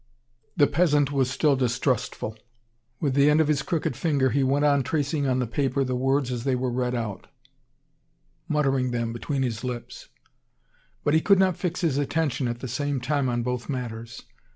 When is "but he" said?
11.03-11.21